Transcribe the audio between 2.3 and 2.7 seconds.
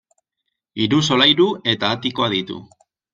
ditu.